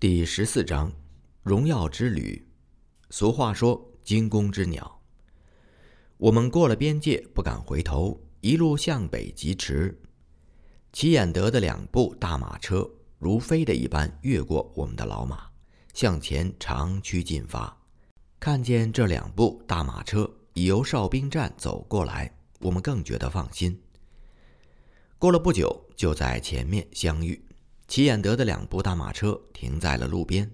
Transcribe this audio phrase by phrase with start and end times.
[0.00, 0.90] 第十四章，
[1.42, 2.48] 荣耀之旅。
[3.10, 5.02] 俗话说“惊弓之鸟”。
[6.16, 10.00] 我们过了边界，不敢回头，一路向北疾驰。
[10.90, 15.50] 齐眼德的两部大马车如飞的一般越过我们的老马，
[15.92, 17.76] 向前长驱进发。
[18.38, 23.78] 看见这两部大马车已由哨兵站走过来，我们更觉得放心。
[25.18, 27.38] 过了不久，就在前面相遇。
[27.90, 30.48] 齐眼德的两部大马车停在了路边。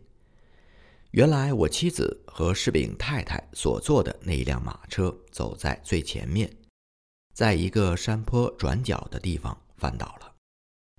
[1.11, 6.51] 原来我妻子和柿饼太太所坐的那一辆马车走在最前面，
[7.35, 10.35] 在一个山坡转角的地方翻倒了，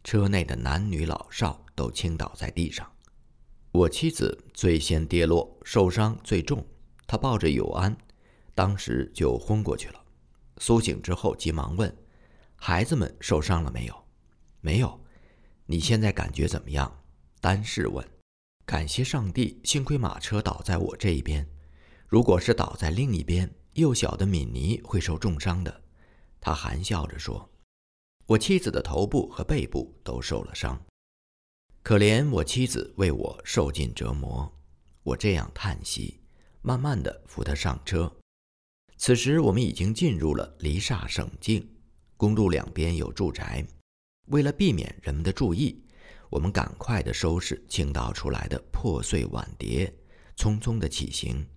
[0.04, 2.88] 车内的男女老少都倾倒在地上。
[3.72, 6.64] 我妻子最先跌落，受伤最重，
[7.08, 7.98] 她抱着友安，
[8.54, 10.00] 当时就昏过去了。
[10.59, 11.92] 苏醒之后，急忙问
[12.56, 14.04] ：“孩子们受伤了没有
[14.62, 15.02] ？”“没有。”
[15.70, 17.04] 你现在感觉怎么样？
[17.42, 18.06] 丹士问。
[18.66, 21.46] 感谢上帝，幸亏马车倒在我这一边，
[22.08, 25.84] 如果是倒在另一边，幼小的敏尼会受重伤的。
[26.40, 27.50] 他含笑着说
[28.28, 30.82] ：“我妻子的头部和背部都受了伤，
[31.84, 34.50] 可怜我妻子为我受尽折磨。”
[35.04, 36.20] 我这样叹息，
[36.62, 38.14] 慢慢的扶她上车。
[38.98, 41.70] 此时我们已经进入了黎萨省境，
[42.18, 43.66] 公路两边有住宅。
[44.28, 45.81] 为了避免人们的注意，
[46.30, 49.94] 我们赶快地收拾倾倒出来的破碎碗碟，
[50.36, 51.47] 匆匆地起行。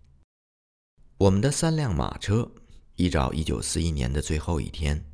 [1.18, 2.48] 我们的三辆马车
[2.94, 5.04] 依照1941年的最后一天，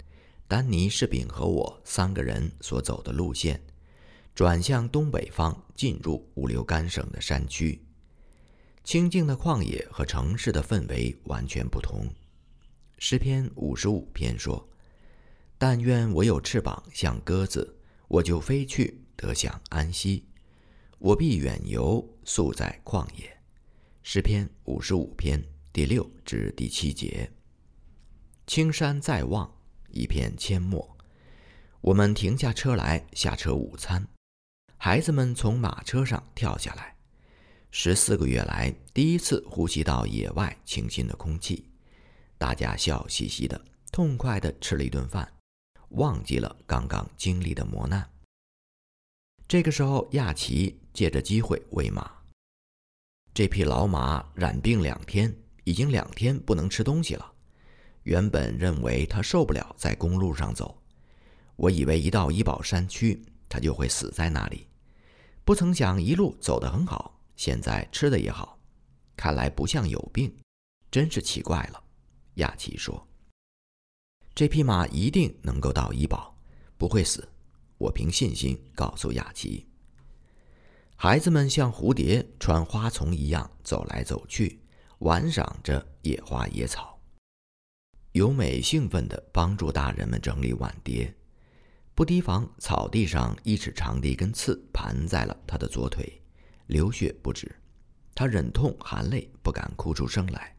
[0.46, 3.58] 丹尼士兵和我三个人所走的路线，
[4.34, 7.82] 转向东北方，进入五六干省的山区。
[8.84, 12.06] 清静的旷野和城市的氛围完全不同。
[12.98, 14.68] 诗篇五十五篇说。
[15.58, 20.26] 但愿我有翅膀，像鸽子，我就飞去，得享安息。
[20.98, 23.36] 我必远游，宿在旷野。
[24.02, 27.30] 诗篇五十五篇第六至第七节。
[28.46, 29.50] 青山在望，
[29.90, 30.96] 一片阡陌。
[31.80, 34.06] 我们停下车来，下车午餐。
[34.76, 36.94] 孩子们从马车上跳下来。
[37.70, 41.68] 十四个月来，第一次呼吸到野外清新的空气。
[42.38, 43.60] 大家笑嘻嘻的，
[43.90, 45.35] 痛快的吃了一顿饭。
[45.90, 48.08] 忘记了刚刚经历的磨难。
[49.48, 52.10] 这个时候，亚奇借着机会喂马。
[53.32, 57.32] 这匹老马染病两天，已经两天不能吃东西了。
[58.02, 60.76] 原本认为它受不了在公路上走，
[61.56, 64.66] 我以为一到怡保山区，它就会死在那里。
[65.44, 68.58] 不曾想一路走得很好，现在吃的也好，
[69.16, 70.34] 看来不像有病，
[70.90, 71.82] 真是奇怪了。
[72.34, 73.06] 亚奇说。
[74.36, 76.36] 这匹马一定能够到医保，
[76.76, 77.26] 不会死。
[77.78, 79.66] 我凭信心告诉雅琪。
[80.94, 84.60] 孩子们像蝴蝶穿花丛一样走来走去，
[84.98, 87.00] 玩赏着野花野草。
[88.12, 91.14] 由美兴奋地帮助大人们整理碗碟，
[91.94, 96.20] 不提防草地上一尺长的一根刺盘在了他的左腿，
[96.66, 97.50] 流血不止。
[98.14, 100.54] 他忍痛含泪，不敢哭出声来。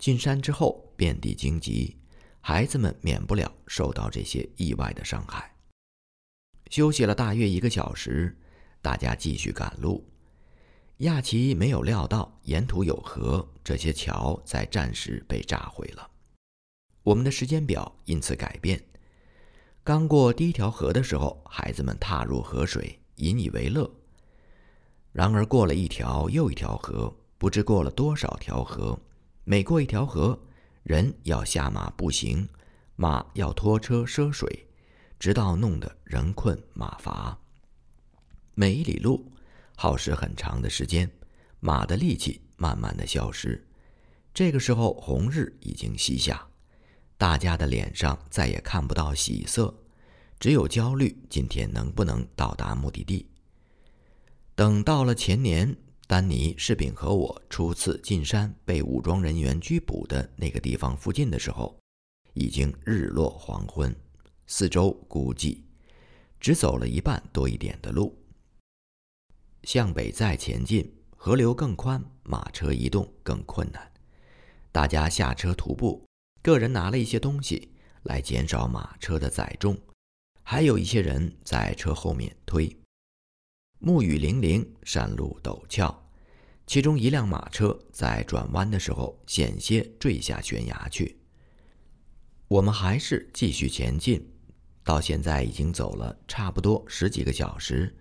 [0.00, 1.96] 进山之后，遍地荆棘。
[2.44, 5.54] 孩子们免不了受到这些意外的伤害。
[6.70, 8.36] 休息了大约一个小时，
[8.82, 10.04] 大家继续赶路。
[10.98, 16.10] 亚奇没有料到沿途有河，这些桥在战时被炸毁了。
[17.04, 18.82] 我们的时间表因此改变。
[19.84, 23.88] 刚过第一条河的时候，孩子们踏入河水，引以为乐。
[25.12, 28.98] 然而过了一条又一条河，不知过了多少条河，
[29.44, 30.36] 每过一条河。
[30.82, 32.48] 人要下马步行，
[32.96, 34.66] 马要拖车涉水，
[35.18, 37.38] 直到弄得人困马乏。
[38.54, 39.30] 每一里路
[39.76, 41.10] 耗时很长的时间，
[41.60, 43.64] 马的力气慢慢的消失。
[44.34, 46.46] 这个时候红日已经西下，
[47.16, 49.72] 大家的脸上再也看不到喜色，
[50.40, 53.28] 只有焦虑：今天能不能到达目的地？
[54.54, 55.76] 等到了前年。
[56.12, 61.74] 丹尼士兵和我初次进山被武装人员拘捕的那个地方附近的时候，
[62.34, 63.96] 已经日落黄昏。
[64.46, 65.62] 四周孤寂，
[66.38, 68.14] 只走了一半多一点的路。
[69.62, 73.90] 向北再前进，河流更宽，马车移动更困难。
[74.70, 76.04] 大家下车徒步，
[76.42, 77.72] 个人拿了一些东西
[78.02, 79.80] 来减少马车的载重，
[80.42, 82.70] 还有一些人在车后面推。
[83.78, 86.01] 暮雨霖铃，山路陡峭。
[86.66, 91.18] 其中一辆马车在转弯的时候险些坠下悬崖去。
[92.48, 94.26] 我们还是继续前进，
[94.84, 97.94] 到现在已经走了差不多十几个小时，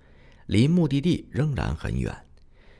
[0.47, 2.15] 离目的地仍然很远。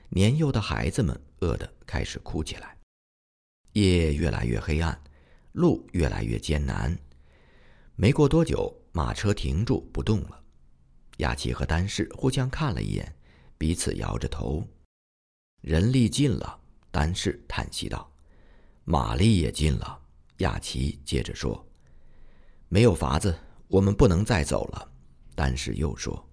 [0.10, 2.78] 年幼的孩子们饿得开始哭起来。
[3.74, 5.02] 夜越来越黑暗，
[5.54, 6.98] 路越来越艰难。
[7.96, 10.44] 没过多久，马车停住不动了。
[11.18, 13.16] 亚奇和丹氏互相看了一眼，
[13.58, 14.68] 彼此摇着头。
[15.62, 16.60] 人力尽了，
[16.92, 18.12] 丹氏叹息道
[18.84, 20.00] ：“马力也尽了。”
[20.38, 21.66] 亚奇接着说
[22.68, 23.36] ：“没有法子，
[23.68, 24.92] 我们不能再走了。”
[25.36, 26.28] 丹氏又说：“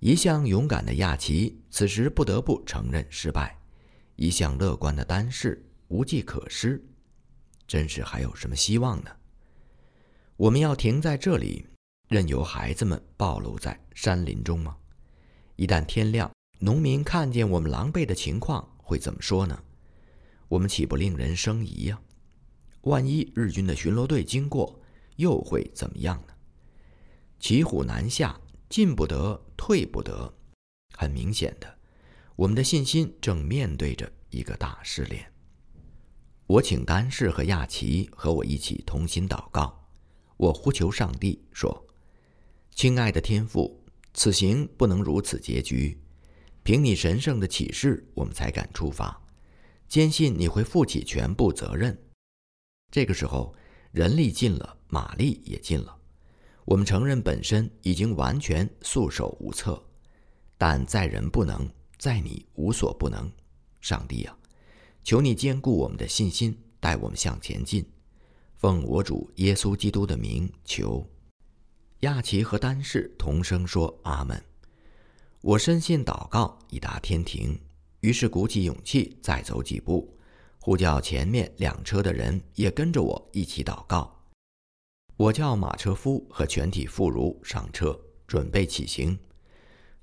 [0.00, 3.56] 一向勇敢的亚奇，此时不得不承认失败；
[4.16, 6.82] 一向乐观的丹氏。”无计可施，
[7.68, 9.10] 真是还有什么希望呢？
[10.36, 11.66] 我们要停在这里，
[12.08, 14.76] 任由孩子们暴露在山林中吗？
[15.56, 16.32] 一旦天亮，
[16.64, 19.62] 农民看见我们狼狈的情况，会怎么说呢？
[20.48, 22.00] 我们岂不令人生疑呀？
[22.84, 24.80] 万一日军的巡逻队经过，
[25.16, 26.32] 又会怎么样呢？
[27.38, 28.40] 骑虎难下，
[28.70, 30.32] 进不得，退不得。
[30.96, 31.78] 很明显的，
[32.34, 35.30] 我们的信心正面对着一个大试炼。
[36.46, 39.86] 我请丹氏和亚奇和我一起同心祷告。
[40.38, 41.86] 我呼求上帝说
[42.74, 43.84] ：“亲爱的天父，
[44.14, 46.00] 此行不能如此结局。
[46.64, 49.22] 凭你神圣的启示，我们才敢出发，
[49.86, 51.96] 坚信你会负起全部责任。
[52.90, 53.54] 这个时候，
[53.92, 55.94] 人力尽了，马力也尽了。
[56.64, 59.84] 我们承认本身已经完全束手无策，
[60.56, 61.68] 但在人不能，
[61.98, 63.30] 在你无所不能。
[63.82, 64.34] 上帝啊！”
[65.04, 67.84] 求你坚固我们的信心，带我们向前进。
[68.56, 71.06] 奉我主耶稣基督的名求。
[72.00, 74.42] 亚奇和丹氏同声说：“阿门。”
[75.46, 77.60] 我深信祷告已达天庭，
[78.00, 80.16] 于是鼓起勇气再走几步，
[80.58, 84.24] 呼叫前面两车的人也跟着我一起祷告。
[85.18, 89.18] 我叫马车夫和全体妇孺上车，准备起行。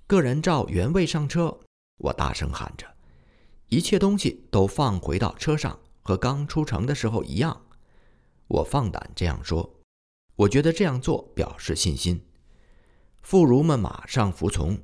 [0.05, 1.59] 个人照原位上车。
[1.97, 2.85] 我大声喊着。
[3.69, 7.65] 一切东西都放回到车上，和刚出城的时候一样。
[8.47, 9.79] 我放胆这样说，
[10.35, 12.23] 我觉得这样做表示信心。
[13.23, 14.77] 妇孺们马上服从，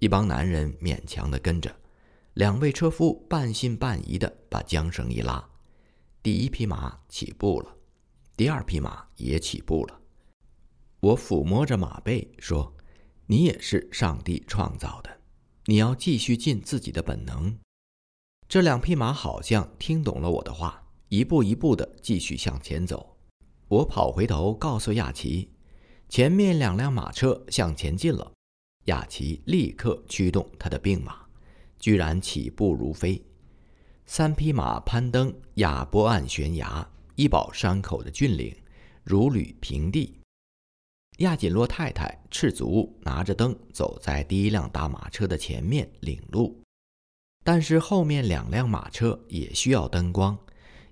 [0.00, 1.74] 一帮男人勉强地跟着，
[2.34, 5.44] 两位车夫半信半疑地把缰绳一拉，
[6.22, 7.76] 第一匹马起步了，
[8.36, 10.00] 第二匹马也起步了。
[11.00, 12.76] 我抚摸着马背说
[13.26, 15.20] ：“你也是上帝创造的，
[15.66, 17.58] 你要继续尽自己的本能。”
[18.48, 23.16] 这两匹马好像听懂了我的话，一步一步地继续向前走。
[23.68, 25.50] 我跑回头告诉亚奇，
[26.08, 28.32] 前面两辆马车向前进了。
[28.88, 31.14] 亚奇立刻驱动他的病马，
[31.78, 33.22] 居然起步如飞。
[34.06, 38.54] 三匹马攀登亚波岸悬崖，一保山口的峻岭，
[39.04, 40.18] 如履平地。
[41.18, 46.58] 亚锦洛太太赤足拿着灯走在第一辆大马车的前面领路。
[47.44, 50.38] 但是后面两辆马车也需要灯光，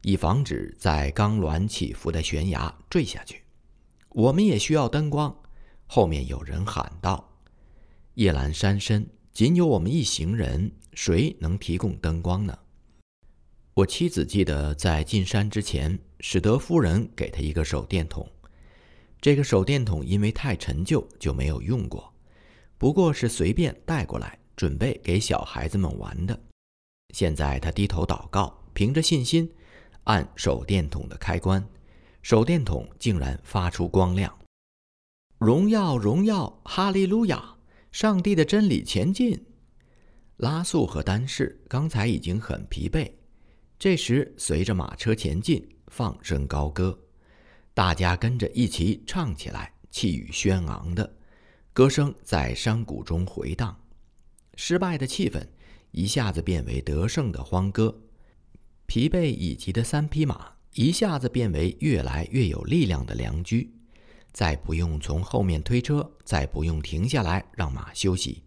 [0.03, 3.43] 以防止在刚峦起伏的悬崖坠下去。
[4.11, 5.35] 我们也需要灯光。
[5.87, 7.33] 后面有人喊道
[8.17, 12.59] ：“夜阑山深，仅有我们一行人，谁能提供灯光呢？”
[13.75, 18.27] 我妻子记得在进山之前，史德夫人给她一个手电筒。
[19.21, 22.13] 这个手电筒因为太陈旧，就没有用过，
[22.77, 24.39] 不过是随便带过来。
[24.57, 26.41] 准备给小孩子们玩的。
[27.13, 29.53] 现在他低头祷告，凭着信心
[30.05, 31.63] 按手电筒的开关，
[32.23, 34.35] 手电筒竟然发出光亮。
[35.37, 37.56] 荣耀，荣耀，哈利路亚！
[37.97, 39.43] 上帝的真理前进。
[40.37, 43.11] 拉素和丹士刚才已经很疲惫，
[43.79, 46.99] 这时随着马车前进，放声高歌，
[47.73, 51.11] 大家跟着一起唱起来，气宇轩昂的
[51.73, 53.75] 歌声在山谷中回荡。
[54.57, 55.43] 失败的气氛
[55.93, 57.99] 一下子变为得胜的欢歌，
[58.85, 63.73] 疲惫已极的三匹马一下子变为越来越有力量的良驹，
[64.37, 68.43] 再不用从后面推车，再不用停下来让马休息。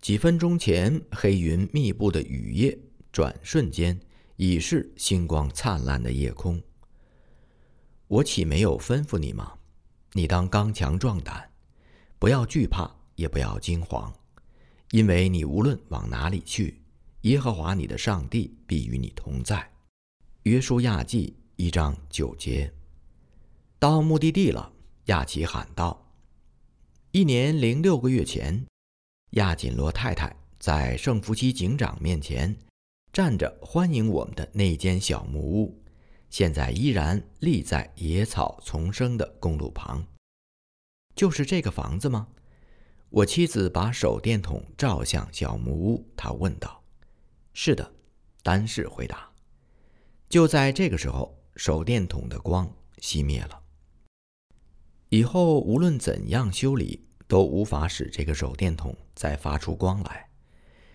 [0.00, 2.78] 几分钟前黑云密布的雨夜，
[3.10, 3.98] 转瞬间
[4.36, 6.62] 已是星光灿烂的夜空。
[8.06, 9.54] 我岂没有吩咐你吗？
[10.12, 11.50] 你当刚强壮胆，
[12.20, 14.14] 不要惧怕，也不要惊慌。
[14.92, 16.80] 因为你无论往哪里去，
[17.22, 19.68] 耶和华你的上帝必与你同在。
[20.44, 22.72] 约书亚记一章九节。
[23.80, 24.70] 到目的地了，
[25.06, 26.12] 亚奇喊道
[27.12, 28.66] ：“一年零六个月前，
[29.30, 32.54] 亚锦罗太太在圣夫妻警长面前
[33.10, 35.82] 站着欢迎我们的那间小木屋，
[36.28, 40.06] 现在依然立在野草丛生的公路旁。
[41.16, 42.28] 就是这个房子吗？”
[43.08, 46.84] 我妻子把手电筒照向小木屋，她问道
[47.54, 47.94] ：“是的。”
[48.44, 49.30] 丹氏回答。
[50.28, 53.59] 就在这个时候，手电筒的光熄灭了。
[55.10, 60.28] 以后无论怎样修理，都无法使这个手电筒再发出光来。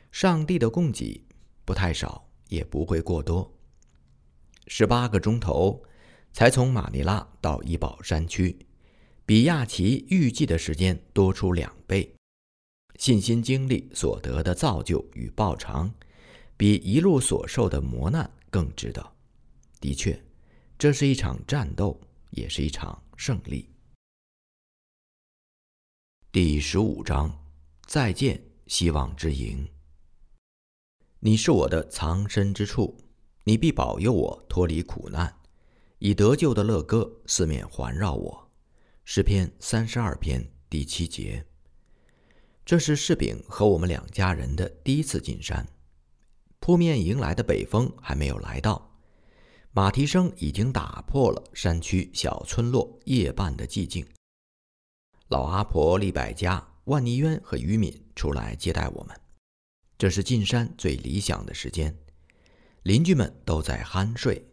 [0.10, 1.22] 上帝的供给
[1.66, 3.54] 不太少，也不会过多。
[4.68, 5.84] 十八个钟头，
[6.32, 8.58] 才从马尼拉到伊保山区。
[9.26, 12.16] 比亚奇预计的时间多出两倍，
[12.98, 15.94] 信心经历所得的造就与报偿，
[16.56, 19.06] 比一路所受的磨难更值得。
[19.82, 20.18] 的确，
[20.78, 23.68] 这是一场战斗，也是一场胜利。
[26.36, 27.34] 第十五章，
[27.88, 29.66] 再见，希望之营。
[31.22, 32.98] 你是我的藏身之处，
[33.46, 35.34] 你必保佑我脱离苦难，
[35.98, 38.52] 以得救的乐歌四面环绕我。
[39.06, 41.46] 诗篇三十二篇第七节。
[42.66, 45.66] 这是柿饼和我们两家人的第一次进山。
[46.60, 49.00] 扑面迎来的北风还没有来到，
[49.72, 54.06] 马蹄声已经打破了山区小村落夜半的寂静。
[55.30, 59.20] 老阿婆李百家、万泥渊和于敏出来接待我们。
[59.98, 61.98] 这是进山最理想的时间。
[62.84, 64.46] 邻居们都在酣睡。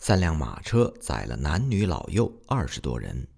[0.00, 3.28] 三辆马车载了男女老幼二十多人。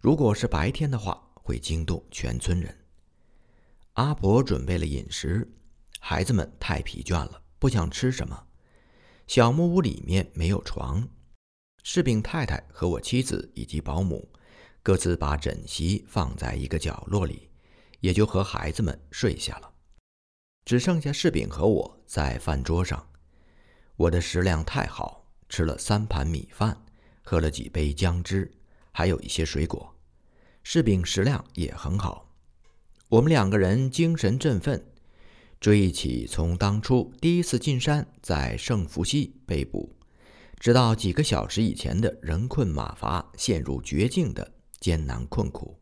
[0.00, 2.76] 如果是白天的话，会惊动全村人。
[3.94, 5.50] 阿婆准备了饮食，
[5.98, 8.46] 孩子们太疲倦了，不想吃什么。
[9.26, 11.08] 小木屋里面没有床，
[11.82, 14.30] 柿饼太太和我妻子以及保姆
[14.82, 17.48] 各自把枕席放在一个角落里，
[18.00, 19.72] 也就和孩子们睡下了。
[20.64, 23.08] 只剩下柿饼和我在饭桌上。
[23.96, 26.84] 我的食量太好，吃了三盘米饭，
[27.22, 28.50] 喝了几杯姜汁。
[28.92, 29.94] 还有一些水果，
[30.64, 32.34] 柿饼食量也很好。
[33.08, 34.84] 我们两个人精神振奋，
[35.60, 39.94] 追忆起从当初第一次进山在圣福西被捕，
[40.58, 45.78] 直到几个小时以前的人困马乏、陷入绝境的艰难困苦，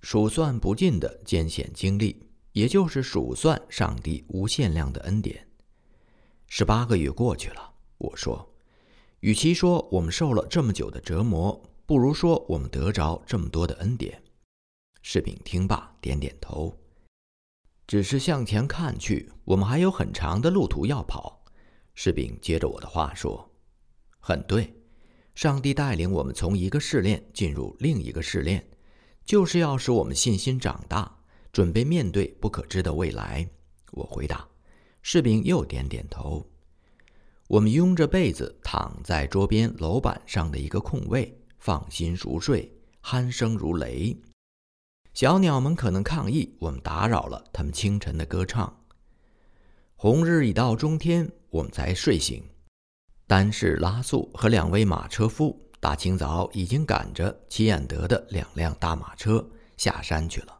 [0.00, 5.48] 数算不尽的艰险经历，也就是数算上帝无限量的恩典。
[6.46, 8.54] 十八个月过去了，我说，
[9.20, 11.60] 与其说我们受了这么久的折磨。
[11.86, 14.22] 不如说，我们得着这么多的恩典。
[15.02, 16.74] 士兵听罢，点点头。
[17.86, 21.44] 只是向前看去，我们还有很长的路途要跑。
[21.94, 23.50] 士兵接着我的话说
[24.18, 24.74] ：“很对，
[25.34, 28.64] 上帝带领我们从一个试炼进入另一个试炼，
[29.24, 31.10] 就是要使我们信心长大，
[31.52, 33.48] 准备面对不可知的未来。”
[33.92, 34.46] 我回答。
[35.02, 36.46] 士兵又点点头。
[37.46, 41.38] 我们拥着被子躺在桌边楼板上的一个空位。
[41.58, 42.70] 放心熟睡，
[43.02, 44.14] 鼾声如雷。
[45.14, 48.84] 小鸟们可能抗议我们打扰了他们清晨的歌唱。
[49.96, 52.44] 红日已到中天，我们才睡醒。
[53.26, 60.58] 丹氏拉素和两位马车夫大清早已经赶着齐眼德的两辆大马车下山去了。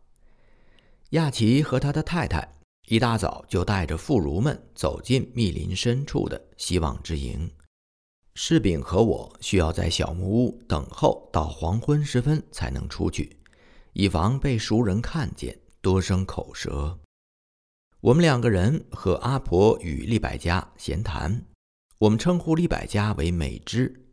[1.11, 2.57] 亚奇和他的太太
[2.87, 7.51] 一大早就带着妇孺们走进密林深处的希望之营。
[8.35, 13.37] 柿饼和我需要在小木屋等候到黄昏时分才能出去，
[13.93, 16.99] 以防被熟人看见，多生口舌。
[18.01, 21.47] 我们两个人和阿婆与利百家闲谈，
[21.99, 24.05] 我们称呼利百家为美芝。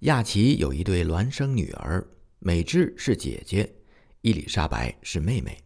[0.00, 2.06] 亚奇有一对孪生女儿，
[2.38, 3.74] 美芝是姐姐，
[4.20, 5.58] 伊丽莎白是妹妹。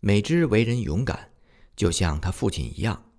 [0.00, 1.30] 美芝为人勇敢，
[1.76, 3.12] 就像她父亲一样。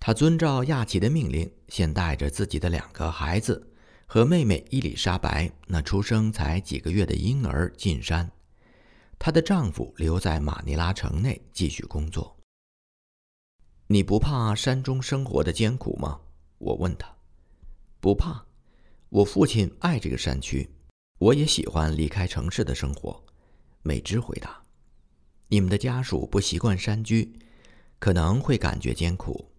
[0.00, 3.72] 她遵照亚奇的命令，先带着自己的两个孩子
[4.06, 8.28] 和妹妹伊丽莎白那出生才几个月的婴儿进山。
[9.18, 12.36] 她的丈夫留在马尼拉城内继续工作。
[13.86, 16.20] 你不怕山中生活的艰苦吗？
[16.60, 17.08] 我问他。
[18.00, 18.46] 不怕，
[19.08, 20.68] 我父亲爱这个山区，
[21.18, 23.22] 我也喜欢离开城市的生活。
[23.82, 24.62] 美芝回答。
[25.48, 27.30] 你们的家属不习惯山居，
[27.98, 29.50] 可能会感觉艰苦。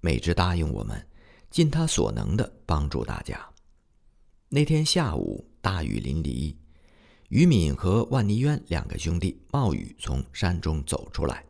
[0.00, 1.04] 美芝答应我们，
[1.50, 3.40] 尽他所能的帮助大家。
[4.48, 6.54] 那天下午大雨淋漓，
[7.30, 11.44] 于敏和万尼渊两个兄弟冒雨从山中走出来，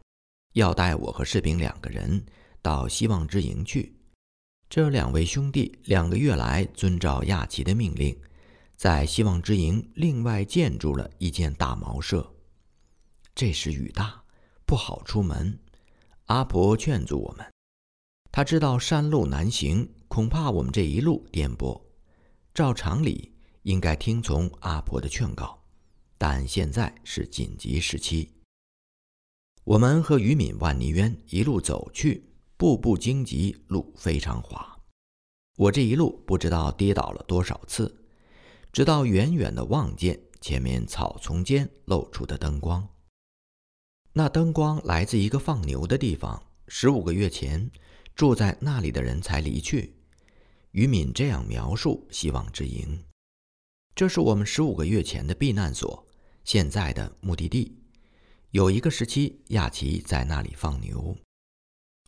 [0.53, 2.25] 要带我和士兵两个人
[2.63, 3.95] 到希望之营去。
[4.69, 8.19] 这两位兄弟两个月来遵照亚奇的命令，
[8.77, 12.35] 在希望之营另外建筑了一间大茅舍。
[13.35, 14.23] 这时雨大，
[14.67, 15.59] 不好出门。
[16.27, 17.47] 阿婆劝阻我们。
[18.33, 21.81] 他知道山路难行，恐怕我们这一路颠簸。
[22.53, 23.33] 照常理
[23.63, 25.63] 应该听从阿婆的劝告，
[26.19, 28.31] 但现在是紧急时期。
[29.65, 32.26] 我们和于敏、万泥渊一路走去，
[32.57, 34.79] 步步荆棘，路非常滑。
[35.57, 38.05] 我这一路不知道跌倒了多少次，
[38.73, 42.89] 直到远远的望见前面草丛间露出的灯光。
[44.13, 46.43] 那灯光来自一个放牛的地方。
[46.69, 47.71] 十五个月前，
[48.15, 49.95] 住在那里的人才离去。
[50.73, 53.05] 于敏这样描述希望之营：
[53.95, 56.07] 这是我们十五个月前的避难所，
[56.43, 57.79] 现在的目的地。
[58.51, 61.17] 有一个时期，亚奇在那里放牛。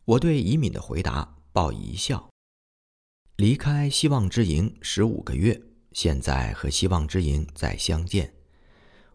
[0.08, 2.30] 我对宜敏的回答报以一笑。
[3.36, 5.60] 离开希望之营十五个月，
[5.92, 8.34] 现在和希望之营再相见，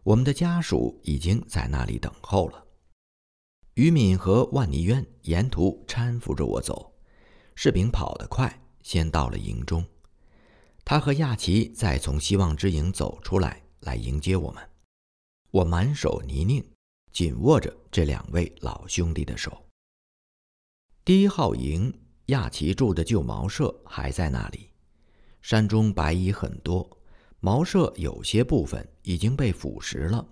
[0.04, 2.64] 我们的家属已经在那里等候了。
[3.74, 6.94] 于敏和万尼渊沿途搀扶着我走，
[7.56, 9.84] 士兵跑得快，先到了营中。
[10.84, 14.62] 他和亚奇再从希望之营走出来，来迎接我们。
[15.50, 16.64] 我满手泥泞，
[17.10, 19.63] 紧握着这两位老兄弟的手。
[21.04, 21.92] 第一号营。
[22.28, 24.70] 亚奇住的旧茅舍还在那里，
[25.42, 26.98] 山中白蚁很多，
[27.40, 30.26] 茅舍有些部分已经被腐蚀了。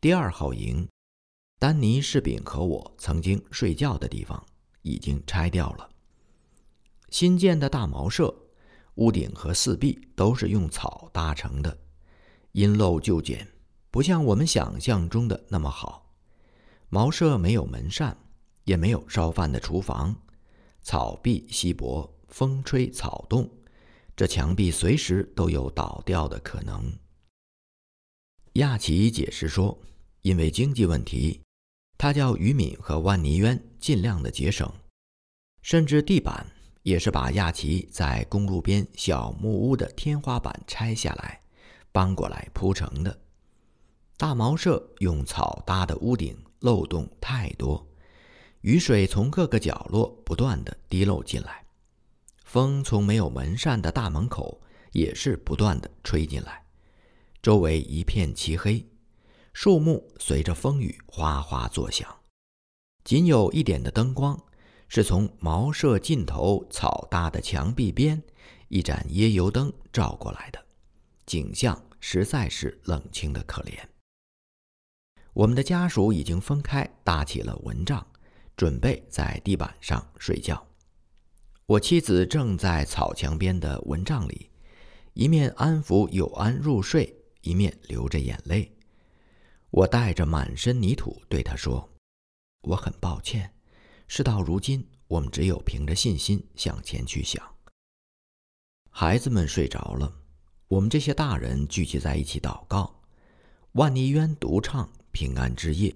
[0.00, 0.88] 第二号营，
[1.58, 4.42] 丹尼士饼和我曾经睡觉的地方
[4.80, 5.86] 已经拆掉了。
[7.10, 8.34] 新建的大茅舍，
[8.94, 11.78] 屋顶和四壁都是用草搭成的，
[12.52, 13.46] 阴漏就简，
[13.90, 16.10] 不像我们想象中的那么好。
[16.88, 18.16] 茅舍没有门扇，
[18.68, 20.14] 也没有烧饭的厨房。
[20.82, 23.50] 草壁稀薄，风吹草动，
[24.14, 26.92] 这墙壁随时都有倒掉的可能。
[28.54, 29.80] 亚奇解释说，
[30.20, 31.40] 因为经济问题，
[31.96, 34.70] 他叫于敏和万尼渊尽量的节省，
[35.62, 36.46] 甚至地板
[36.82, 41.40] 也是把亚奇在公路边小木屋的天花板拆下来，
[41.90, 43.18] 搬过来铺成的。
[44.18, 47.87] 大茅舍用草搭的屋顶漏洞太多。
[48.62, 51.64] 雨水从各个角落不断的滴漏进来，
[52.44, 54.60] 风从没有门扇的大门口
[54.92, 56.64] 也是不断的吹进来，
[57.40, 58.84] 周围一片漆黑，
[59.52, 62.12] 树木随着风雨哗哗作响，
[63.04, 64.36] 仅有一点的灯光
[64.88, 68.20] 是从茅舍尽头草搭的墙壁边
[68.66, 70.60] 一盏椰油灯照过来的，
[71.26, 73.78] 景象实在是冷清的可怜。
[75.32, 78.04] 我们的家属已经分开搭起了蚊帐。
[78.58, 80.66] 准备在地板上睡觉，
[81.64, 84.50] 我妻子正在草墙边的蚊帐里，
[85.12, 88.76] 一面安抚有安入睡，一面流着眼泪。
[89.70, 91.88] 我带着满身泥土对她说
[92.66, 93.54] ：“我很抱歉，
[94.08, 97.40] 事到如今，我们只有凭着信心向前去想。”
[98.90, 100.12] 孩子们睡着了，
[100.66, 103.02] 我们这些大人聚集在一起祷告。
[103.74, 105.94] 万尼渊独唱平安之夜。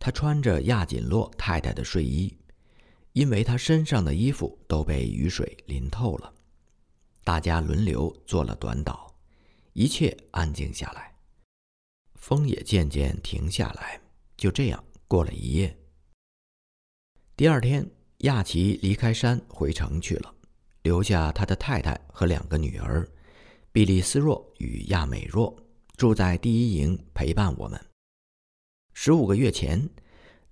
[0.00, 2.34] 他穿着亚锦洛太太的睡衣，
[3.12, 6.32] 因为他身上的衣服都被雨水淋透了。
[7.22, 9.12] 大家轮流做了短祷，
[9.74, 11.14] 一切安静下来，
[12.14, 14.00] 风也渐渐停下来。
[14.38, 15.76] 就这样过了一夜。
[17.36, 17.86] 第二天，
[18.20, 20.34] 亚奇离开山回城去了，
[20.82, 23.06] 留下他的太太和两个女儿，
[23.70, 25.54] 比利斯若与亚美若
[25.98, 27.78] 住在第一营陪伴我们。
[28.92, 29.88] 十五个月前，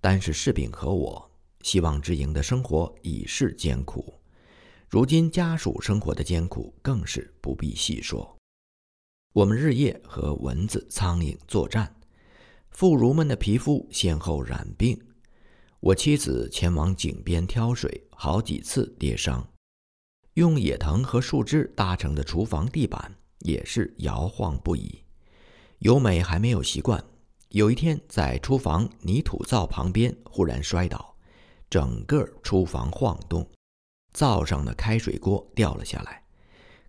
[0.01, 1.31] 单是士兵和我，
[1.62, 4.14] 希望之营的生活已是艰苦，
[4.88, 8.37] 如今家属生活的艰苦更是不必细说。
[9.35, 11.94] 我们日夜和蚊子、苍蝇作战，
[12.70, 14.98] 妇孺们的皮肤先后染病。
[15.81, 19.46] 我妻子前往井边挑水，好几次跌伤。
[20.35, 25.05] 用野藤和树枝搭成的厨房地板也是摇晃不已。
[25.81, 27.05] 由美还没有习惯。
[27.51, 31.17] 有一天，在厨房泥土灶旁边忽然摔倒，
[31.71, 33.49] 整个厨房晃动，
[34.13, 36.23] 灶上的开水锅掉了下来，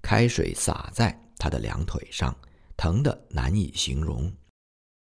[0.01, 2.35] 开水洒在他的两腿上，
[2.75, 4.29] 疼得难以形容。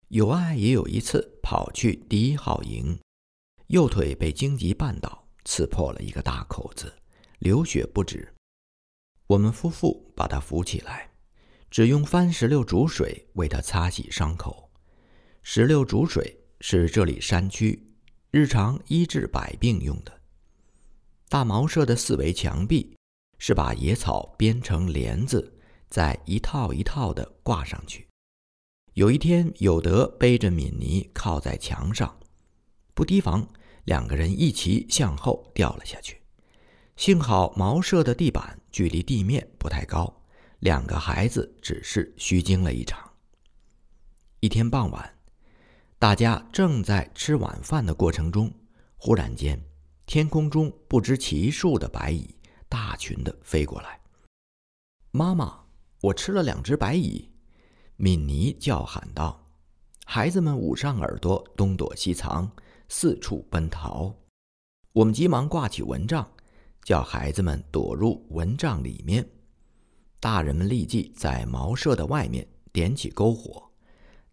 [0.09, 2.98] 有爱也有一次跑去第一号营，
[3.68, 6.92] 右腿被荆棘绊倒，刺破了一个大口子，
[7.38, 8.35] 流血不止。
[9.26, 11.12] 我们夫妇把他扶起来，
[11.70, 14.69] 只用番石榴煮水为他擦洗伤口。
[15.42, 17.90] 石榴煮水是这里山区
[18.31, 20.20] 日常医治百病用的。
[21.29, 22.96] 大茅舍的四围墙壁
[23.38, 28.07] 是把野草编成帘子，再一套一套的挂上去。
[28.92, 32.18] 有一天，有德背着敏尼靠在墙上，
[32.94, 33.48] 不提防，
[33.85, 36.20] 两个人一齐向后掉了下去。
[36.96, 40.22] 幸好茅舍的地板距离地面不太高，
[40.59, 43.11] 两个孩子只是虚惊了一场。
[44.40, 45.16] 一天傍晚。
[46.00, 48.50] 大家正在吃晚饭的过程中，
[48.96, 49.62] 忽然间，
[50.06, 52.34] 天空中不知其数的白蚁
[52.70, 54.00] 大群的飞过来。
[55.10, 55.62] 妈妈，
[56.00, 57.30] 我吃了两只白蚁！
[57.96, 59.46] 敏妮叫喊道。
[60.06, 62.50] 孩子们捂上耳朵，东躲西藏，
[62.88, 64.10] 四处奔逃。
[64.94, 66.26] 我们急忙挂起蚊帐，
[66.82, 69.28] 叫孩子们躲入蚊帐里面。
[70.18, 73.69] 大人们立即在茅舍的外面点起篝火。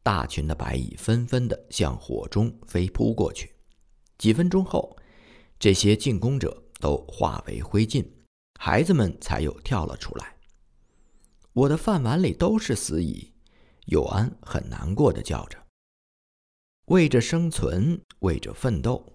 [0.08, 3.54] 大群的白蚁纷纷地向火中飞扑过去。
[4.18, 4.96] 几分钟后，
[5.60, 8.08] 这些进攻者都化为灰烬，
[8.58, 10.38] 孩子们才又跳了出来。
[11.52, 13.34] 我的饭碗里都是死蚁，
[13.88, 15.62] 友安很难过的叫着。
[16.86, 19.06] 为着生存，为着奋斗，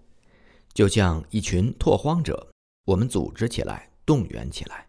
[0.75, 2.51] 就像一群拓荒者，
[2.85, 4.87] 我们组织起来，动员起来。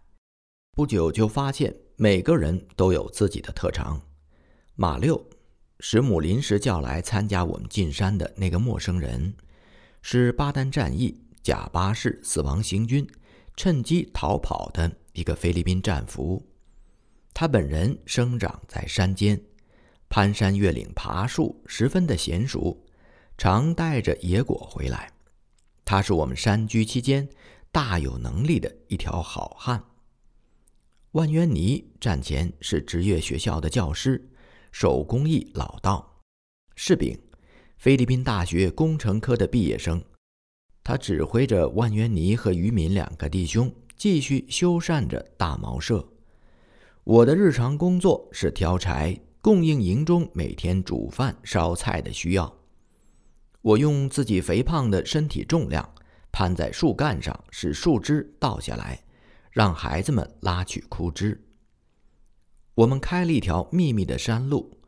[0.72, 3.98] 不久就发现，每个人都有自己的特长。
[4.74, 5.24] 马六，
[5.86, 9.34] 石母临时叫来参加我们进山的那个陌生人，
[10.00, 13.06] 是巴丹战役贾巴士死亡行军
[13.54, 16.42] 趁机逃跑的一个菲律宾战俘。
[17.34, 19.38] 他本人生长在山间。
[20.08, 22.82] 攀山越岭、爬树十分的娴熟，
[23.36, 25.12] 常带着野果回来。
[25.84, 27.28] 他是我们山居期间
[27.70, 29.84] 大有能力的一条好汉。
[31.10, 34.30] 万渊尼战前是职业学校的教师，
[34.76, 36.20] 手工艺老道。
[36.74, 37.16] 士丙，
[37.76, 40.02] 菲律宾大学工程科的毕业生，
[40.82, 46.04] 他指挥着万渊尼和渔民两个弟兄继续修缮着大茅舍。
[47.04, 49.16] 我的日常工作是挑柴。
[49.40, 52.52] 供应营中每天煮饭烧菜的需要。
[53.60, 55.88] 我用自己肥胖的身体重量
[56.32, 59.04] 攀在树干上，使树枝倒下来，
[59.52, 61.40] 让孩子们拉取枯枝。
[62.74, 64.78] 我们开了一条秘密的山路，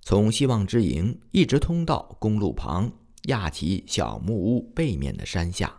[0.00, 2.92] 从希望之营一直通到公路旁
[3.24, 5.74] 亚奇小木屋背面的山下。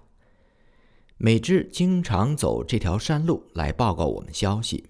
[1.17, 4.85] 美芝经常走这条山路来报告我们消息，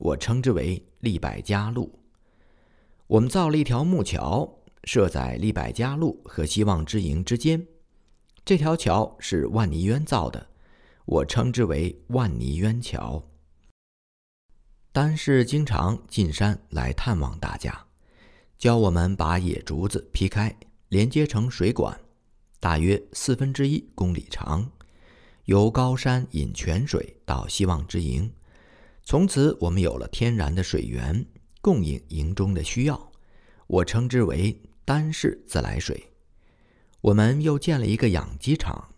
[0.00, 2.00] 我称之为利百家路。
[3.06, 7.64] 我们造了一条木桥，设在利百家路和希望之营之间。
[8.44, 10.48] 这条桥是万尼渊造的，
[11.04, 13.29] 我称之为万尼渊桥。
[14.92, 17.86] 丹氏经常进山来探望大家，
[18.58, 20.52] 教我们把野竹子劈开，
[20.88, 21.96] 连接成水管，
[22.58, 24.68] 大约四分之一公里长，
[25.44, 28.32] 由高山引泉水到希望之营。
[29.04, 31.24] 从此，我们有了天然的水源。
[31.62, 33.12] 供应营中的需要，
[33.66, 36.10] 我称之为单氏自来水。
[37.02, 38.94] 我们又建了一个养鸡场，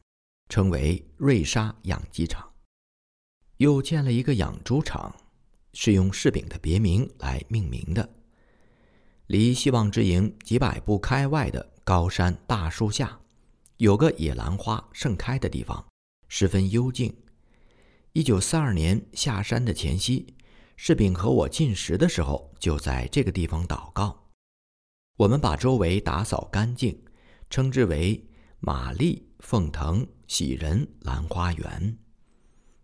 [0.49, 2.49] 称为瑞沙养鸡场。
[3.57, 5.13] 又建了一个养猪场，
[5.73, 8.09] 是用柿饼的别名来命名的。
[9.27, 13.21] 离希望之营几百步开外的高山大树下，
[13.77, 15.85] 有个野兰花盛开的地方，
[16.29, 17.15] 十分幽静。
[18.13, 20.35] 一九四二年下山的前夕。
[20.75, 24.31] 柿饼和我进食的时候，就在这个地方祷告。
[25.17, 27.01] 我们把周围打扫干净，
[27.49, 28.27] 称之为
[28.59, 31.97] 玛丽凤腾喜人兰花园。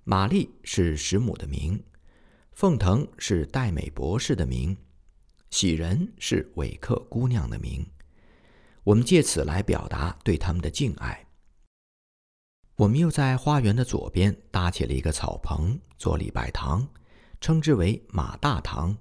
[0.05, 1.83] 玛丽是石母的名，
[2.59, 4.77] 凤腾是戴美博士的名，
[5.49, 7.87] 喜人是韦克姑娘的名。
[8.83, 11.25] 我们借此来表达对他们的敬爱。
[12.75, 16.85] 我们又在花园的左边搭起了一个草棚，做礼拜堂。
[17.40, 18.99] 称之为马大堂，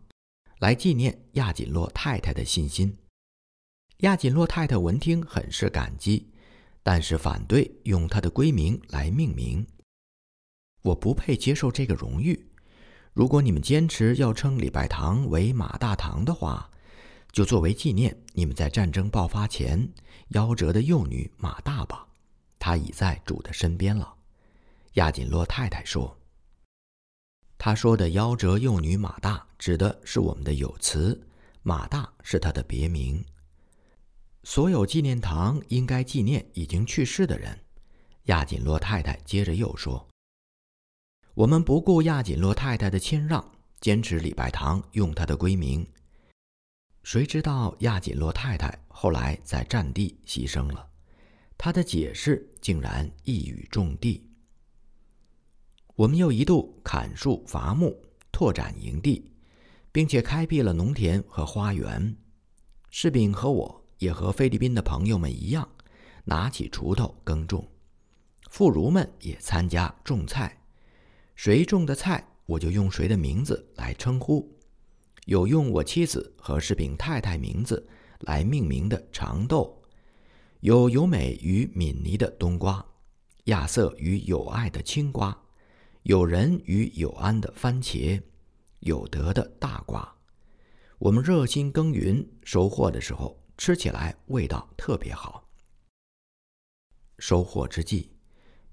[0.59, 2.95] 来纪念亚锦洛太太的信心。
[4.01, 6.31] 亚锦洛太太闻听，很是感激，
[6.83, 9.65] 但是反对用她的闺名来命名。
[10.83, 12.51] 我不配接受这个荣誉。
[13.17, 16.69] 如果你们坚持要称礼拜堂为马大堂的话，
[17.31, 19.89] 就作为纪念你们在战争爆发前
[20.33, 22.07] 夭折的幼女马大吧。
[22.59, 24.13] 她已在主的身边了。
[24.93, 26.15] 亚锦洛太太说。
[27.57, 31.19] 他说的夭折幼女马大，指的是我们的有词，
[31.63, 33.25] 马大是他的别名。
[34.43, 37.59] 所有纪念堂应该纪念已经去世的人。
[38.25, 40.07] 亚锦洛太太接着又说
[41.37, 45.85] ：“我们不顾亚锦洛太太的谦让，坚持礼拜堂用她的闺名。
[47.03, 50.89] 谁知道亚锦洛太太后来在战地牺牲了，
[51.55, 54.27] 她的解释竟然一语中的。”
[55.95, 57.95] 我们又一度砍树伐木，
[58.31, 59.31] 拓展营地，
[59.91, 62.17] 并且开辟了农田和花园。
[62.89, 65.69] 士兵和我也和菲律宾的朋友们一样，
[66.23, 67.69] 拿起锄头耕种。
[68.49, 70.56] 妇孺们也参加种菜，
[71.37, 74.51] 谁种的菜，我就用谁的名字来称呼。
[75.27, 77.87] 有用我妻子和士兵太太名字
[78.21, 79.79] 来命名的长豆、
[80.61, 82.83] 有有美与敏尼的冬瓜，
[83.45, 85.39] 亚瑟与友爱的青瓜，
[86.01, 88.19] 有人与友安的番茄，
[88.79, 90.11] 有德的大瓜。
[90.97, 95.47] 我们热心耕耘，收获的时候吃起来味道特别好。
[97.19, 98.16] 收获之际，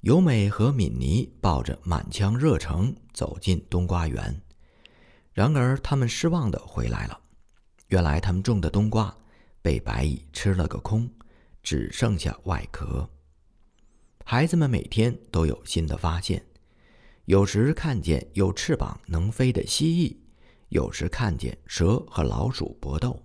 [0.04, 4.38] 尤美和敏妮抱着满腔热诚走进冬瓜园，
[5.32, 7.18] 然而他们失望的回来了。
[7.88, 9.16] 原来他们种的冬瓜
[9.62, 11.10] 被白蚁吃了个空。
[11.62, 13.08] 只剩下外壳。
[14.22, 16.44] 孩子们每天都有新的发现，
[17.24, 20.14] 有时看见有翅膀能飞的蜥蜴，
[20.68, 23.18] 有时看见蛇和老鼠搏斗。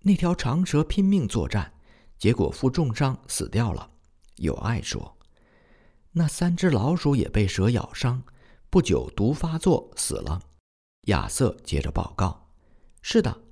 [0.00, 1.72] 那条长蛇拼命作战，
[2.18, 3.88] 结果负重伤死掉了。
[4.34, 5.16] 有爱说
[6.12, 8.22] ：“那三只老鼠也被蛇咬伤，
[8.70, 10.42] 不久毒发作死了。”
[11.08, 12.48] 亚瑟接着报告
[13.00, 13.42] ：“是的，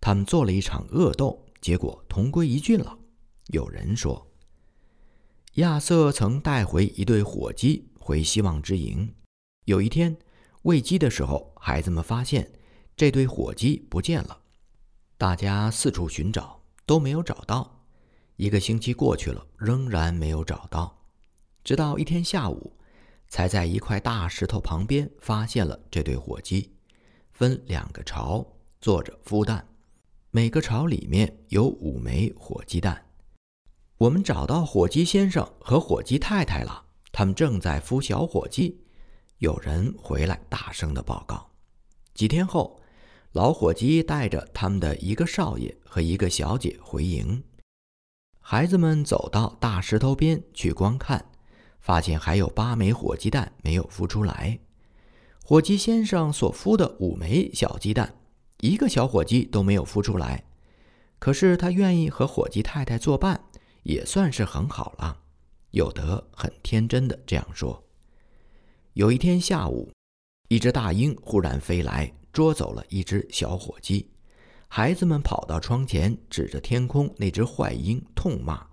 [0.00, 2.98] 他们做了一场恶斗，结果同归于尽了。”
[3.48, 4.26] 有人说，
[5.54, 9.14] 亚瑟曾带回一对火鸡回希望之营。
[9.66, 10.16] 有一天
[10.62, 12.50] 喂鸡的时候，孩子们发现
[12.96, 14.40] 这对火鸡不见了。
[15.16, 17.84] 大家四处寻找，都没有找到。
[18.36, 21.03] 一个星期过去了，仍然没有找到。
[21.64, 22.76] 直到一天下午，
[23.28, 26.70] 才在一块大石头旁边发现了这对火鸡，
[27.32, 28.46] 分两个巢，
[28.82, 29.66] 坐着孵蛋，
[30.30, 33.06] 每个巢里面有五枚火鸡蛋。
[33.96, 38.78] 我们找到火鸡先生和火鸡太太了，他们正在孵小火鸡。
[39.38, 41.50] 有人回来大声的报告。
[42.12, 42.78] 几天后，
[43.32, 47.42] 老火鸡带着他们的一个少爷和一个小姐回营。
[48.38, 51.24] 孩子们走到大石头边去观看，
[51.84, 54.58] 发现还有八枚火鸡蛋没有孵出来。
[55.44, 58.16] 火鸡先生所孵的五枚小鸡蛋，
[58.60, 60.44] 一个小火鸡都没有孵出来。
[61.18, 63.38] 可是他愿意和火鸡太太作伴。
[63.82, 65.20] 也算是很好了，
[65.72, 67.84] 有德很天真的这样说。
[68.94, 69.92] 有一天下午，
[70.48, 74.08] 一只大鹰忽然飞来，捉走了一只小火鸡。
[74.68, 78.66] 孩子们跑到窗前，指着天空那只坏鹰痛骂，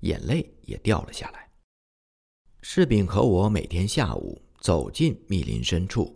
[0.00, 1.47] 眼泪也掉了下来。
[2.60, 6.12] 士兵和我每天下午走进密林深处，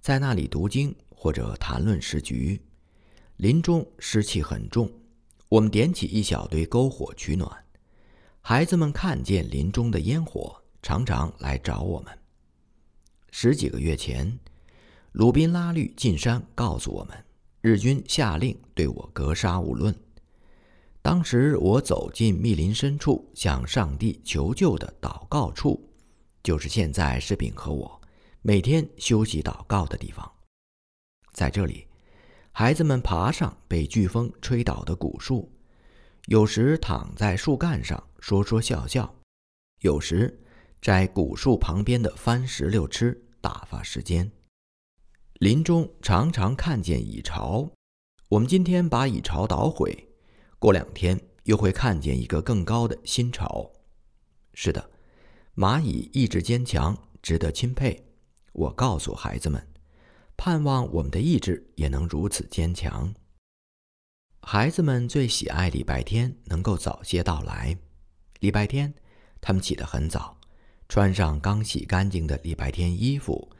[0.00, 2.60] 在那里读经或者谈论时局。
[3.36, 4.90] 林中湿气很重，
[5.48, 7.50] 我们点起一小堆篝火取暖。
[8.40, 12.18] 孩子们看见林中的烟火，常常来找我们。
[13.30, 14.38] 十几个月前，
[15.12, 17.24] 鲁宾拉律进山告诉我们，
[17.60, 19.94] 日军下令对我格杀勿论。
[21.02, 25.90] 当时我走进密林深处，向上帝求救的祷告处，
[26.44, 28.00] 就是现在士兵和我
[28.40, 30.30] 每天休息祷告的地方。
[31.32, 31.88] 在这里，
[32.52, 35.50] 孩子们爬上被飓风吹倒的古树。
[36.26, 39.12] 有时躺在树干上说说笑笑，
[39.80, 40.40] 有时
[40.80, 44.30] 摘古树旁边的番石榴吃打发时间。
[45.40, 47.68] 林中常常看见蚁巢，
[48.28, 50.11] 我们今天把蚁巢捣毁，
[50.62, 53.68] 过两天又会看见一个更高的新巢。
[54.54, 54.90] 是的，
[55.56, 58.06] 蚂蚁意志坚强，值得钦佩。
[58.52, 59.66] 我告诉孩子们，
[60.36, 63.12] 盼望我们的意志也能如此坚强。
[64.40, 67.76] 孩子们最喜爱礼拜天能够早些到来。
[68.38, 68.94] 礼拜天，
[69.40, 70.38] 他们起得很早，
[70.88, 73.50] 穿上刚洗干净的礼拜天衣服，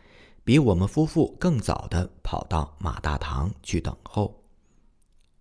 [0.45, 4.42] 比我们夫妇更早地跑到马大堂去等候。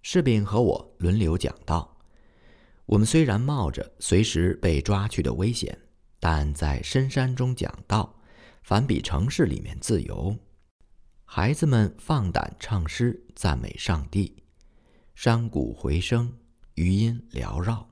[0.02, 1.98] 士兵和我轮流讲道。
[2.86, 5.78] 我们虽然冒着随时被抓去的危险，
[6.20, 8.20] 但在深山中讲道，
[8.64, 10.36] 反比城市里面自由。
[11.24, 14.44] 孩子们放胆唱诗，赞美上帝。
[15.16, 16.34] 山谷回声，
[16.76, 17.88] 余音缭绕。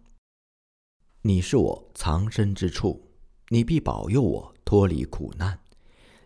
[1.22, 3.12] 你是我藏身之处，
[3.50, 5.60] 你必保佑我脱离苦难，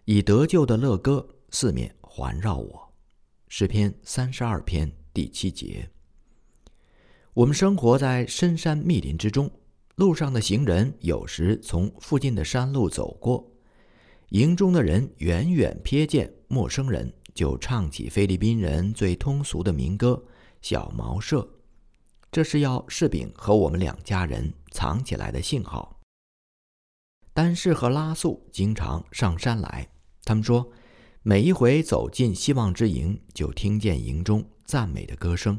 [0.06, 2.93] 以得救的乐歌四面环绕我。
[3.50, 5.89] 诗篇三十二篇第七节。
[7.34, 9.52] 我们生活在深山密林之中，
[9.95, 13.52] 路上的行人有时从附近的山路走过，
[14.30, 20.23] 营中的人远远瞥见陌生人，就唱起菲律宾人最通俗的民歌。
[20.62, 21.47] 小茅舍，
[22.32, 25.99] 这是要柿饼和我们两家人藏起来的信号。
[27.34, 29.89] 丹氏和拉素经常上山来，
[30.23, 30.71] 他们说，
[31.25, 35.57] 每一回走进希望之营，就听见营中赞美的歌声。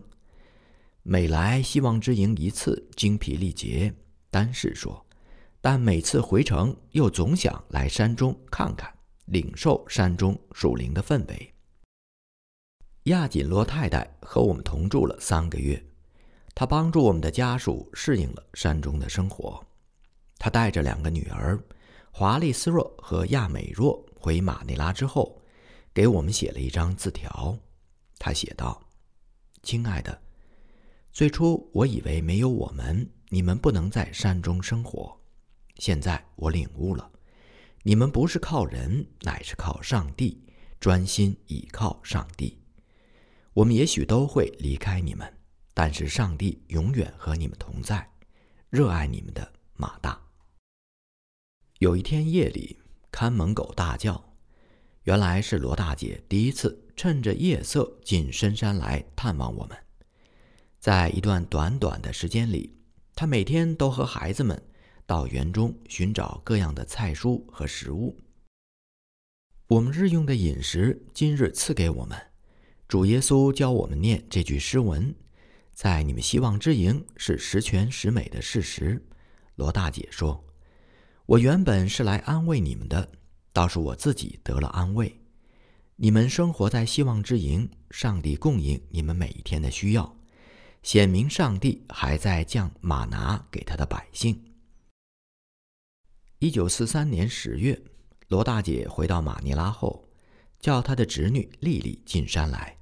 [1.03, 3.91] 每来希望之营一次，精疲力竭。
[4.31, 5.03] 丹士说，
[5.63, 8.93] 但每次回城，又总想来山中看看，
[9.25, 11.55] 领受山中属灵的氛围。
[13.05, 15.83] 亚锦罗太太和我们同住了三个月，
[16.55, 19.65] 她帮助我们的家属适应了山中的生活。
[20.39, 21.59] 她带着两个女儿
[22.11, 25.41] 华丽斯若和亚美若回马尼拉之后，
[25.95, 27.57] 给我们写了一张字条。
[28.19, 28.83] 他写道
[29.63, 30.21] ：“亲爱的，
[31.13, 35.17] 最初我以为没有我们，你们不能在山中生活。
[35.77, 37.11] 现在我领悟了，
[37.85, 40.43] 你们不是靠人，乃是靠上帝，
[40.81, 42.59] 专心倚靠上帝。
[43.53, 45.33] 我们也许都会离开你们，
[45.73, 48.11] 但是上帝永远和你们同在，
[48.69, 50.21] 热爱你们的马大。”
[51.79, 52.81] 有一天夜里，
[53.13, 54.34] 看门狗大叫，
[55.05, 59.77] 原来是罗大姐第一次趁着夜色进深山来探望我们。
[60.81, 62.75] 在一段短短的时间里，
[63.15, 64.61] 她每天都和孩子们
[65.07, 68.19] 到园中寻找各样的菜蔬和食物。
[69.67, 72.19] 我们日用的饮食，今日赐给我们。
[72.89, 75.15] 主耶稣教我们念这句诗文
[75.75, 79.05] ：“在你们希望之营是十全十美的事实。”
[79.57, 80.43] 罗大姐说。
[81.27, 83.11] 我原本是来安慰你们的，
[83.55, 85.19] 倒是我自己得了安慰。
[85.97, 90.17] 你们生活在希望之营，上帝供应你们每一天的需要，
[90.83, 94.39] 显明上帝还在降马拿给他的百姓。
[96.41, 97.81] 一九四三年十月，
[98.27, 100.09] 罗大姐回到马尼拉后，
[100.59, 102.77] 叫她的侄女丽丽进山来，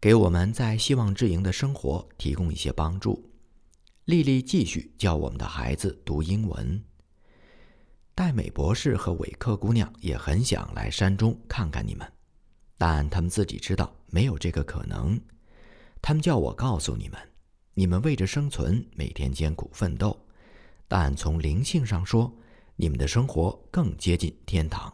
[0.00, 3.30] 给我们在希望之营的生活提供一些帮助。
[4.06, 6.82] 丽丽继续教我们的孩子读英文。
[8.16, 12.10] 戴美博士和韦克姑娘也很想来山中看看你们，
[12.78, 15.20] 但他们自己知道没有这个可能。
[16.00, 17.20] 他们叫我告诉你们，
[17.74, 20.18] 你们为着生存每天艰苦奋斗，
[20.88, 22.34] 但从灵性上说，
[22.74, 24.90] 你们的生活更接近天堂。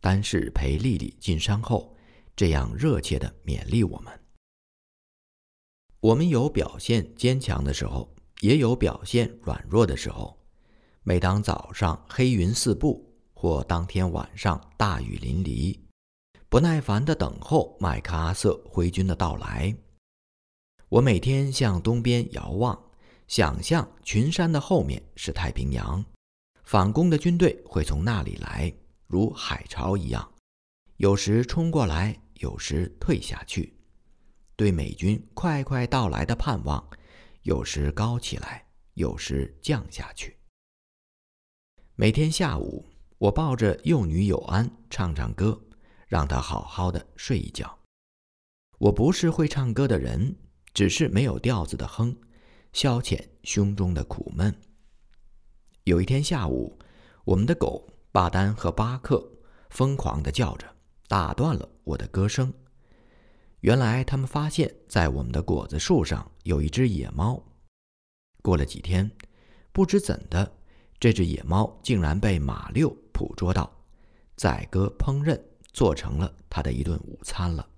[0.00, 1.94] 单是陪丽丽进山后，
[2.34, 4.20] 这样热切地勉励我们。
[6.00, 10.36] 我们有表现坚强的时候，也有表现软弱的时候。
[11.04, 15.76] 每当早上黑云四布，或当天晚上大雨淋漓，
[16.48, 19.74] 不耐烦地等候麦克阿瑟挥军的到来。
[20.88, 22.80] 我每天向东边遥望，
[23.26, 26.04] 想象群山的后面是太平洋，
[26.62, 28.72] 反攻的军队会从那里来，
[29.08, 30.32] 如海潮一样，
[30.98, 33.76] 有时冲过来，有时退下去。
[34.54, 36.88] 对美军快快到来的盼望，
[37.42, 40.36] 有时高起来，有时降下去。
[42.02, 42.84] 每天下午，
[43.16, 45.56] 我抱着幼女友安唱唱歌，
[46.08, 47.78] 让她好好的睡一觉。
[48.78, 50.34] 我不是会唱歌的人，
[50.74, 52.12] 只是没有调子的哼，
[52.72, 54.52] 消遣胸中的苦闷。
[55.84, 56.76] 有一天下午，
[57.24, 59.24] 我们的狗巴丹和巴克
[59.70, 60.66] 疯狂的叫着，
[61.06, 62.52] 打断了我的歌声。
[63.60, 67.40] 原来他们发现，在我们的果子树上有一只野猫。
[68.42, 69.08] 过了几天，
[69.70, 70.52] 不知怎的。
[71.02, 73.68] 这只野猫竟然被马六捕捉到，
[74.36, 75.36] 宰割烹饪，
[75.72, 77.68] 做成了他的一顿午餐了。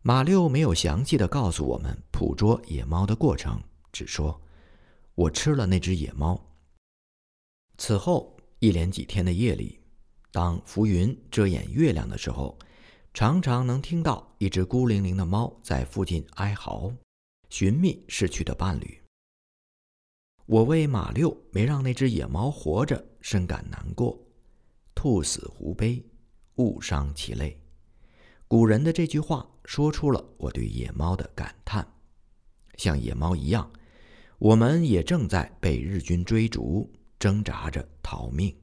[0.00, 4.40] 马六没有详细的告诉我们捕捉野猫的过程，只说
[5.14, 6.42] ：“我吃了那只野猫。”
[7.76, 9.78] 此后一连几天的夜里，
[10.32, 12.58] 当浮云遮掩月亮的时候，
[13.12, 16.90] 常常能听到一只孤零零的猫在附近哀嚎，
[17.50, 19.03] 寻觅逝去的伴侣。
[20.46, 24.18] 我为马六没让那只野猫活着深感难过，
[24.94, 26.04] 兔死狐悲，
[26.56, 27.58] 误伤其类。
[28.46, 31.86] 古人的这句话说出了我对野猫的感叹。
[32.76, 33.70] 像野猫一样，
[34.38, 38.54] 我们也正在被日军追逐，挣扎着逃命。